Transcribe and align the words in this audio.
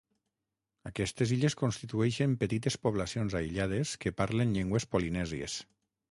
Aquestes 0.89 1.33
illes 1.35 1.55
constitueixen 1.59 2.33
petites 2.43 2.77
poblacions 2.87 3.35
aïllades 3.41 3.91
que 4.05 4.13
parlen 4.23 4.55
llengües 4.57 4.89
polinèsies. 4.95 5.59